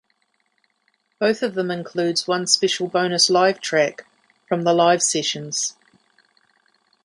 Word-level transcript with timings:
Both 1.19 1.43
of 1.43 1.53
them 1.53 1.69
includes 1.69 2.27
one 2.27 2.47
special 2.47 2.87
bonus 2.87 3.29
live 3.29 3.61
track 3.61 4.07
from 4.47 4.63
the 4.63 4.73
live 4.73 5.03
sessions. 5.03 5.75